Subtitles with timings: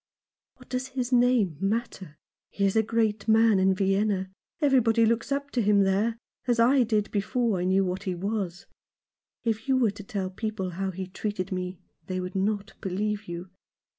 [0.55, 2.17] "What does his name matter?
[2.49, 4.31] He is a great man in Vienna.
[4.59, 8.65] Everybody looks up to him there, as I did before I knew what he was.
[9.43, 11.77] If you were to tell people how he treated me
[12.07, 13.51] they would not believe you.